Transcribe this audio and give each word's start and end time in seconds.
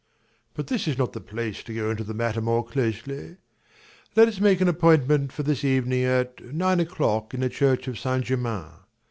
But 0.55 0.65
this 0.65 0.87
is 0.87 0.97
not 0.97 1.13
the 1.13 1.21
place 1.21 1.61
to 1.61 1.75
go 1.75 1.91
into 1.91 2.03
the 2.03 2.15
matter 2.15 2.41
more 2.41 2.65
closely. 2.65 3.37
Let 4.15 4.27
us 4.27 4.39
make 4.39 4.59
an 4.59 4.67
appointment 4.67 5.31
for 5.31 5.43
this 5.43 5.63
evening 5.63 6.05
at 6.05 6.43
nine 6.43 6.79
o'clock 6.79 7.35
in 7.35 7.41
the 7.41 7.49
Church 7.49 7.87
of 7.87 7.99
St. 7.99 8.25
Germain. 8.25 8.65